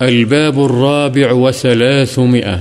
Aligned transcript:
الباب 0.00 0.60
الرابع 0.64 1.32
وثلاثمئة 1.32 2.56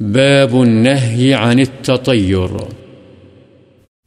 باب 0.00 0.54
النهي 0.54 1.32
عن 1.32 1.58
التطير. 1.58 2.50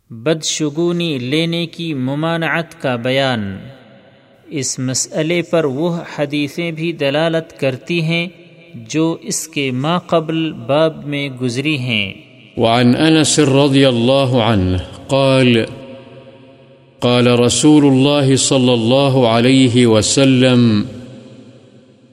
بدشگونی 0.09 1.17
لینے 1.17 1.65
کی 1.65 1.93
ممانعت 1.93 2.81
کا 2.81 2.95
بیان. 2.95 3.57
اس 4.47 4.79
مسئلے 4.79 5.41
پر 5.41 5.63
وہ 5.63 5.97
حدیثیں 6.15 6.71
بھی 6.71 6.91
دلالت 6.91 7.59
کرتی 7.59 8.01
ہیں 8.01 8.27
جو 8.75 9.17
اس 9.21 9.47
کے 9.47 9.71
ما 9.71 9.97
قبل 9.97 10.53
باب 10.53 11.05
میں 11.05 11.29
گزری 11.41 11.77
ہیں. 11.77 12.13
وعن 12.57 12.95
أنس 12.95 13.39
رضي 13.39 13.87
الله 13.87 14.41
عنه 14.41 14.77
قال 15.07 15.57
قال 16.99 17.39
رسول 17.39 17.85
الله 17.85 18.35
صلى 18.35 18.73
الله 18.73 19.29
عليه 19.29 19.85
وسلم 19.85 20.83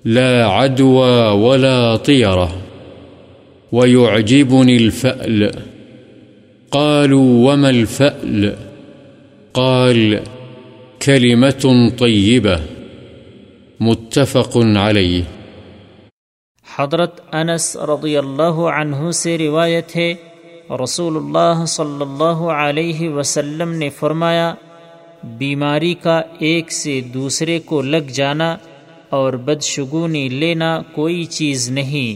لا 0.06 0.46
عدوى 0.46 1.30
ولا 1.30 1.96
طيرة 1.96 2.48
ويعجبني 3.72 4.76
الفأل. 4.76 5.50
قالوا 6.70 7.52
وما 7.52 7.70
الفأل؟ 7.70 8.54
قال 9.52 10.20
كلمة 11.06 11.90
طيبة 11.98 12.56
متفق 13.80 14.56
عليه. 14.56 15.22
حضرت 16.76 17.34
انس 17.34 17.76
رضی 17.76 18.16
اللہ 18.16 18.52
عنہ 18.52 19.10
سے 19.10 19.38
روایت 19.38 19.96
ہے، 19.96 20.14
رسول 20.82 21.16
اللہ 21.16 21.64
صلی 21.64 22.02
اللہ 22.02 22.42
علیہ 22.52 23.08
وسلم 23.08 23.72
نے 23.72 23.88
فرمایا، 23.88 24.54
بیماری 25.24 25.94
کا 25.94 26.22
ایک 26.38 26.72
سے 26.72 27.00
دوسرے 27.00 27.58
کو 27.58 27.82
لگ 27.82 28.12
جانا 28.14 28.56
اور 29.16 29.32
بدشگونی 29.46 30.28
لینا 30.28 30.70
کوئی 30.92 31.24
چیز 31.24 31.70
نہیں، 31.70 32.12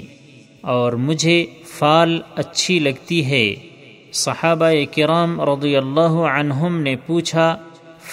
اور 0.66 0.92
مجھے 0.92 1.44
فال 1.78 2.18
اچھی 2.36 2.78
لگتی 2.78 3.24
ہے۔ 3.24 3.54
صحابہ 4.12 4.70
کرام 4.94 5.40
رضی 5.40 5.76
اللہ 5.76 6.14
عنہم 6.30 6.80
نے 6.80 6.94
پوچھا، 7.06 7.56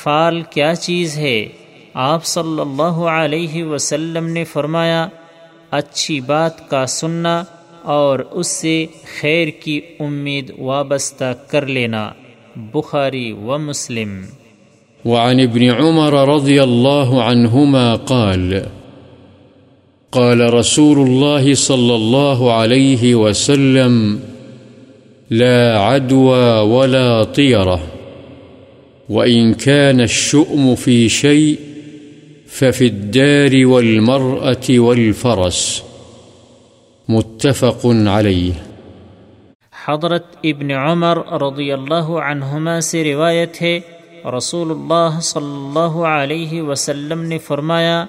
فال 0.04 0.42
کیا 0.50 0.74
چیز 0.76 1.18
ہے؟ 1.18 1.40
آپ 1.94 2.26
صلی 2.26 2.62
اللہ 2.62 2.98
علیہ 3.12 3.64
وسلم 3.64 4.26
نے 4.28 4.44
فرمایا، 4.44 5.08
اچھی 5.72 6.20
بات 6.22 6.70
کا 6.70 6.86
سننا 6.86 7.44
اور 7.84 8.20
اس 8.32 8.48
سے 8.48 8.86
خیر 9.20 9.48
کی 9.64 9.80
امید 10.00 10.52
وابستہ 10.60 11.34
کر 11.48 11.66
لینا۔ 11.68 12.10
بخاری 12.74 13.32
و 13.32 13.58
مسلم۔ 13.58 14.12
وعن 15.06 15.40
ابن 15.40 15.64
عمر 15.80 16.14
رضي 16.28 16.58
الله 16.60 17.10
عنهما 17.24 17.88
قال 18.08 18.54
قال 20.12 20.54
رسول 20.54 21.10
الله 21.10 21.54
صلى 21.54 21.96
الله 21.96 22.52
عليه 22.52 23.16
وسلم، 23.16 24.20
لا 25.30 25.80
عدوى 25.80 26.70
ولا 26.70 27.24
طيرة 27.24 27.78
وإن 29.10 29.54
كان 29.54 30.00
الشؤم 30.00 30.74
في 30.86 31.08
شيء 31.08 31.56
ففي 32.48 32.88
الدار 32.88 33.66
والمرأة 33.66 34.80
والفرس۔ 34.80 35.82
متفق 37.10 37.86
عليه۔ 38.08 38.52
حضرت 39.86 40.26
ابن 40.44 40.72
عمر 40.72 41.18
رضی 41.32 41.72
اللہ 41.72 42.10
عنہما 42.10 42.82
سے 42.82 43.04
روایت 43.04 43.62
ہے، 43.62 43.80
رسول 44.38 44.72
اللہ 44.72 45.20
صلی 45.22 45.56
اللہ 45.56 46.00
علیہ 46.00 46.62
وسلم 46.62 47.24
نے 47.24 47.38
فرمایا 47.38 48.06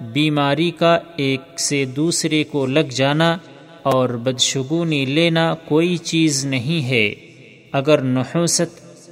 بیماری 0.00 0.70
کا 0.70 0.98
ایک 1.16 1.60
سے 1.60 1.84
دوسرے 1.84 2.44
کو 2.44 2.66
لگ 2.66 2.94
جانا 2.96 3.36
اور 3.82 4.08
بدشگونی 4.08 5.04
لینا 5.04 5.54
کوئی 5.54 5.96
چیز 5.96 6.46
نہیں 6.46 6.88
ہے۔ 6.88 7.14
اگر 7.72 8.00
نحوست 8.00 8.62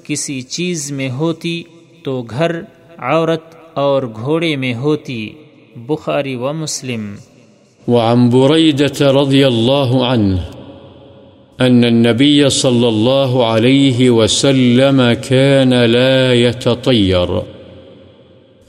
کسی 0.04 0.42
چیز 0.42 0.92
میں 0.92 1.10
ہوتی 1.10 1.62
تو 2.04 2.22
گھر، 2.22 2.60
عورت 2.98 3.42
اور 3.74 4.02
گھوڑے 4.02 4.56
میں 4.56 4.74
ہوتی۔ 4.74 5.30
بخاری 5.76 6.34
و 6.34 6.52
مسلم۔ 6.52 7.14
وعن 7.88 8.28
بريدة 8.30 9.22
رضي 9.22 9.44
الله 9.44 10.02
عنه 10.12 10.36
أن 11.60 11.84
النبي 11.84 12.48
صلى 12.48 12.86
الله 12.86 13.44
عليه 13.44 14.10
وسلم 14.10 15.02
كان 15.28 15.70
لا 15.70 16.32
يتطير 16.32 17.61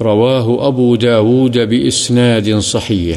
رواه 0.02 0.68
أبو 0.68 0.96
داود 0.96 1.58
بإسناد 1.58 2.62
صحيح 2.62 3.14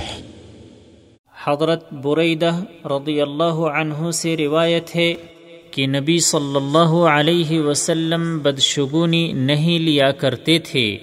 حضرت 1.46 1.92
بریدہ 1.92 2.60
رضی 2.84 3.20
اللہ 3.20 3.54
عنہ 3.54 4.10
سے 4.10 4.36
روایت 4.36 4.96
ہے 4.96 5.14
کہ 5.70 5.86
نبی 5.86 6.18
صلی 6.18 6.56
اللہ 6.56 6.94
علیہ 6.94 7.60
وسلم 7.60 8.38
بدشگونی 8.38 9.32
نہیں 9.32 9.78
لیا 9.78 10.10
کرتے 10.10 10.58
تھے۔ 10.58 10.96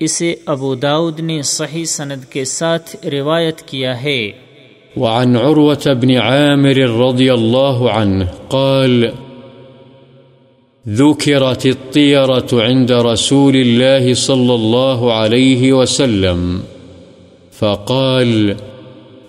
اسے 0.00 0.34
ابو 0.46 0.74
داود 0.74 1.20
نے 1.20 1.42
صحیح 1.42 1.84
سند 1.84 2.24
کے 2.24 2.44
ساتھ 2.44 3.06
روایت 3.06 3.62
کیا 3.62 4.02
ہے۔ 4.02 4.30
وعن 4.96 5.36
عروة 5.36 5.94
بن 6.00 6.16
عامر 6.16 6.76
رضي 6.76 7.28
الله 7.28 7.88
عنه 7.90 8.26
قال 8.48 9.23
ذكرت 10.88 11.66
الطيرة 11.66 12.48
عند 12.52 12.92
رسول 12.92 13.56
الله 13.56 14.14
صلى 14.14 14.54
الله 14.54 15.12
عليه 15.12 15.72
وسلم 15.72 16.60
فقال 17.52 18.56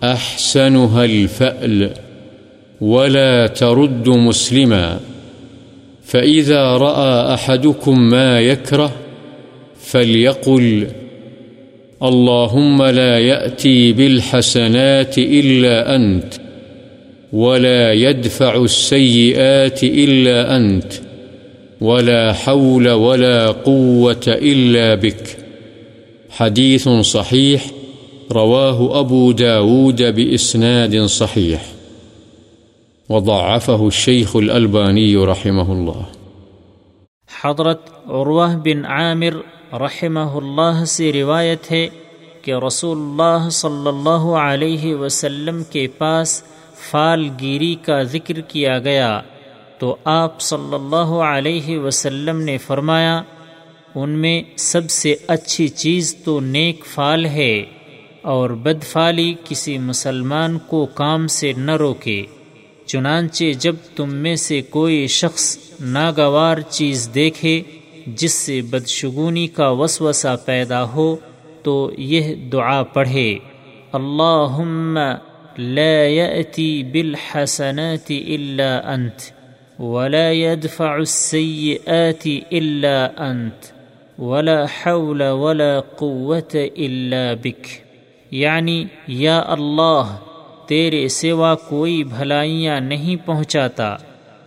أحسنها 0.03 1.05
الفأل 1.05 1.89
ولا 2.81 3.47
ترد 3.47 4.09
مسلما 4.09 4.99
فإذا 6.03 6.77
رأى 6.77 7.33
أحدكم 7.33 8.09
ما 8.09 8.39
يكره 8.39 8.91
فليقل 9.79 10.87
اللهم 12.03 12.83
لا 12.83 13.19
يأتي 13.19 13.91
بالحسنات 13.93 15.17
إلا 15.17 15.95
أنت 15.95 16.33
ولا 17.33 17.93
يدفع 17.93 18.55
السيئات 18.63 19.83
إلا 19.83 20.55
أنت 20.57 21.04
ولا 21.81 22.31
حول 22.31 22.88
ولا 22.88 23.52
قوة 23.52 24.31
إلا 24.41 24.96
بك. 24.96 25.41
حديث 26.40 26.88
صحيح، 27.06 27.74
رواه 28.31 29.00
أبو 29.00 29.31
داود 29.31 30.02
بإسناد 30.02 31.08
صحيح. 31.08 31.58
وضعفه 33.09 33.84
الشيخ 33.84 34.35
الألباني 34.35 35.16
رحمه 35.16 35.74
الله. 35.74 36.02
حضرت 37.44 37.90
عروہ 38.06 38.47
بن 38.47 38.85
عامر 38.85 39.34
رحمہ 39.74 40.19
اللہ 40.19 40.85
سے 40.85 41.14
روایت 41.14 41.72
ہے 41.72 41.88
کہ 42.41 42.53
رسول 42.68 42.97
اللہ 42.97 43.50
صلی 43.50 43.88
اللہ 43.88 44.35
علیہ 44.35 44.96
وسلم 44.96 45.64
کے 45.64 45.88
پاس 45.88 46.44
فال 46.91 47.30
گیری 47.41 47.75
کا 47.75 48.03
ذکر 48.03 48.41
کیا 48.41 48.80
گیا۔ 48.80 49.22
تو 49.80 49.96
آپ 50.06 50.41
صلی 50.41 50.74
اللہ 50.74 51.09
علیہ 51.24 51.78
وسلم 51.80 52.41
نے 52.41 52.58
فرمایا، 52.58 53.22
ان 53.96 54.09
میں 54.22 54.41
سب 54.58 54.90
سے 54.90 55.16
اچھی 55.28 55.68
چیز 55.81 56.16
تو 56.25 56.40
نیک 56.40 56.86
فال 56.86 57.25
ہے 57.25 57.53
اور 58.34 58.50
بد 58.64 58.84
فالی 58.84 59.34
کسی 59.44 59.78
مسلمان 59.78 60.58
کو 60.68 60.85
کام 60.96 61.28
سے 61.38 61.52
نہ 61.58 61.75
روکے، 61.80 62.22
چنانچہ 62.85 63.52
جب 63.59 63.75
تم 63.96 64.14
میں 64.24 64.35
سے 64.35 64.62
کوئی 64.69 65.06
شخص 65.12 65.58
ناگوار 65.81 66.58
چیز 66.69 67.09
دیکھے 67.16 67.62
جس 68.08 68.34
سے 68.34 68.62
بدشگونی 68.72 69.47
کا 69.58 69.69
وسوسہ 69.80 70.35
پیدا 70.46 70.84
ہو 70.94 71.16
تو 71.64 71.75
یہ 71.97 72.34
دعا 72.52 72.81
پڑھے، 72.94 73.30
اللہم 73.94 74.97
لا 75.58 76.08
يأتي 76.08 76.84
بالحسنات 76.84 78.11
إلا 78.11 78.94
أنت 78.94 79.34
ولا 79.79 80.31
يدفع 80.31 80.95
السيئات 80.95 82.27
إلا 82.51 83.07
أنت، 83.17 83.66
ولا 84.19 84.66
حول 84.66 85.22
ولا 85.22 85.79
قوة 85.79 86.57
إلا 86.77 87.33
بك. 87.43 87.67
یعنی 88.31 88.85
یا 89.07 89.43
اللہ، 89.47 90.16
تیرے 90.67 91.07
سوا 91.07 91.55
کوئی 91.55 92.03
بھلائیاں 92.03 92.79
نہیں 92.79 93.16
پہنچاتا، 93.25 93.95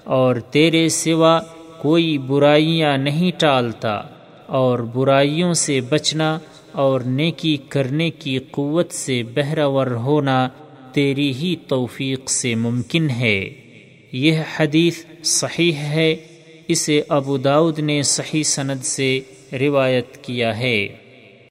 اور 0.05 0.37
تیرے 0.37 0.89
سوا 0.89 1.41
کوئی 1.79 2.19
برائیاں 2.19 2.99
نہیں 2.99 3.41
ٹالتا، 3.41 4.01
اور 4.47 4.79
برائیوں 4.79 5.55
سے 5.55 5.81
بچنا 5.81 6.39
اور 6.73 7.01
نیکی 7.01 7.57
کرنے 7.57 8.11
کی 8.11 8.39
قوت 8.39 8.93
سے 8.93 9.23
بہرور 9.35 9.87
ہونا 9.87 10.49
تیری 10.93 11.33
ہی 11.33 11.57
توفیق 11.69 12.31
سے 12.31 12.55
ممکن 12.55 13.11
ہے۔ 13.11 13.51
یہ 14.13 14.41
حدیث 14.57 15.05
صحیح 15.29 15.73
ہے 15.73 16.15
اسے 16.69 17.03
ابو 17.09 17.37
داود 17.37 17.79
نے 17.79 18.03
صحیح 18.03 18.43
سند 18.43 18.85
سے 18.85 19.21
روایت 19.53 20.17
کیا 20.17 20.59
ہے۔ 20.59 20.89